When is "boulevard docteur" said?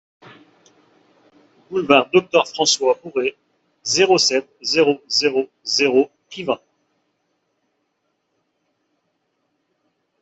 1.69-2.47